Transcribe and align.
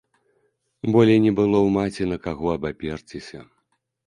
Болей 0.95 1.19
не 1.25 1.31
было 1.39 1.57
ў 1.59 1.69
маці 1.77 2.09
на 2.15 2.19
каго 2.25 2.47
абаперціся. 2.57 3.39